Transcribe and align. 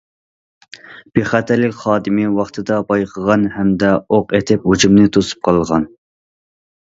بىخەتەرلىك 1.17 1.75
خادىمى 1.81 2.23
ۋاقتىدا 2.37 2.79
بايقىغان 2.91 3.45
ھەمدە 3.57 3.91
ئوق 4.17 4.33
ئېتىپ 4.39 4.65
ھۇجۇمنى 4.71 5.05
توسۇپ 5.19 5.45
قالغان. 5.49 5.87